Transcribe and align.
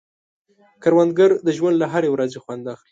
کروندګر 0.83 1.31
د 1.45 1.47
ژوند 1.57 1.75
له 1.79 1.87
هرې 1.93 2.09
ورځې 2.11 2.39
خوند 2.43 2.63
اخلي 2.73 2.79